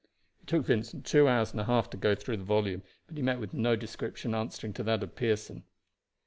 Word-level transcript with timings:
It 0.41 0.47
took 0.47 0.65
Vincent 0.65 1.05
two 1.05 1.27
hours 1.27 1.51
and 1.51 1.61
a 1.61 1.65
half 1.65 1.87
to 1.91 1.95
go 1.95 2.15
through 2.15 2.37
the 2.37 2.43
volume, 2.43 2.81
but 3.05 3.17
he 3.17 3.21
met 3.21 3.39
with 3.39 3.53
no 3.53 3.75
description 3.75 4.33
answering 4.33 4.73
to 4.73 4.83
that 4.85 5.03
of 5.03 5.13
Pearson. 5.15 5.63